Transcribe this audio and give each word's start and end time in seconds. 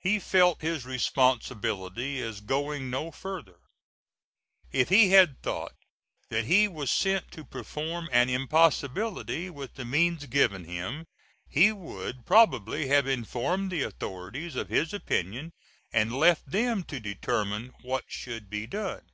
He 0.00 0.18
felt 0.18 0.60
his 0.60 0.84
responsibility 0.84 2.20
as 2.20 2.40
going 2.40 2.90
no 2.90 3.12
further. 3.12 3.60
If 4.72 4.88
he 4.88 5.10
had 5.10 5.40
thought 5.40 5.76
that 6.30 6.46
he 6.46 6.66
was 6.66 6.90
sent 6.90 7.30
to 7.30 7.44
perform 7.44 8.08
an 8.10 8.28
impossibility 8.28 9.48
with 9.50 9.74
the 9.74 9.84
means 9.84 10.26
given 10.26 10.64
him, 10.64 11.04
he 11.48 11.70
would 11.70 12.26
probably 12.26 12.88
have 12.88 13.06
informed 13.06 13.70
the 13.70 13.84
authorities 13.84 14.56
of 14.56 14.68
his 14.68 14.92
opinion 14.92 15.52
and 15.92 16.12
left 16.12 16.50
them 16.50 16.82
to 16.82 16.98
determine 16.98 17.72
what 17.82 18.02
should 18.08 18.50
be 18.50 18.66
done. 18.66 19.04